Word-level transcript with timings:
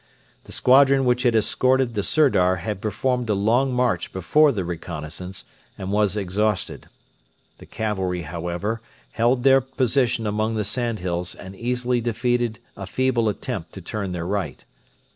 The 0.45 0.51
squadron 0.51 1.05
which 1.05 1.21
had 1.21 1.35
escorted 1.35 1.93
the 1.93 2.01
Sirdar 2.01 2.55
had 2.55 2.81
performed 2.81 3.29
a 3.29 3.35
long 3.35 3.71
march 3.71 4.11
before 4.11 4.51
the 4.51 4.65
reconnaissance 4.65 5.45
and 5.77 5.91
was 5.91 6.17
exhausted. 6.17 6.89
The 7.59 7.67
cavalry, 7.67 8.23
however, 8.23 8.81
held 9.11 9.43
their 9.43 9.61
position 9.61 10.25
among 10.25 10.55
the 10.55 10.65
sandhills 10.65 11.35
and 11.35 11.55
easily 11.55 12.01
defeated 12.01 12.57
a 12.75 12.87
feeble 12.87 13.29
attempt 13.29 13.73
to 13.73 13.81
turn 13.81 14.11
their 14.11 14.25
right. 14.25 14.65